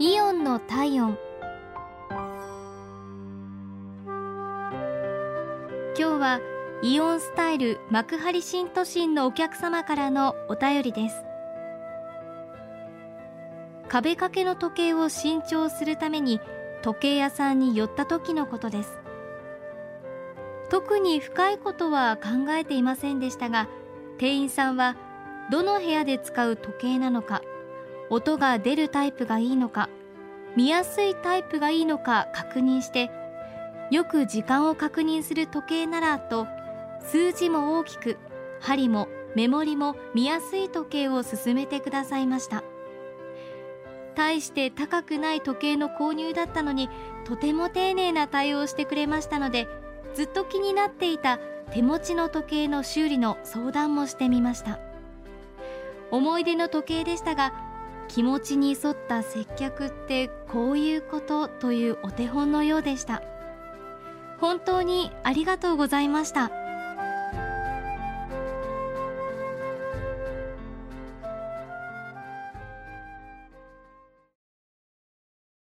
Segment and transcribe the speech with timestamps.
[0.00, 1.18] イオンの体温。
[4.06, 6.40] 今日は
[6.84, 11.16] イオンスタイル幕張新都心のお客様からのお便りです。
[13.88, 16.40] 壁掛けの時計を新調するために
[16.82, 19.00] 時計屋さんに寄った時のことです。
[20.70, 23.68] 特に深いことは考えていませんでしたが
[24.18, 24.96] 店員さんは
[25.50, 27.42] どの部屋で使う時計なのか
[28.10, 29.88] 音が出るタイプがいいのか
[30.56, 33.10] 見やすいタイプがいいのか確認して
[33.90, 36.46] よく時間を確認する時計ならと
[37.00, 38.16] 数字も大きく
[38.60, 42.64] 針もメモリも見やすい時計を勧めてくださいました。
[44.14, 46.90] 大して高くない時計の購入だったのに
[47.24, 49.68] とても丁寧な対応をしてくれましたので
[50.14, 51.38] ずっと気になっていた
[51.72, 54.80] 手持ちの時計の修理の相談もしてみました。
[56.10, 57.52] 思い出の時計でしたが
[58.08, 63.22] 気持ちに沿った接客ってこういうことというお手本のようでした。
[64.40, 66.67] 本当にありがとうございました。